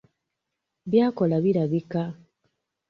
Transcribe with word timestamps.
By'akola 0.89 1.35
birabika. 1.43 2.03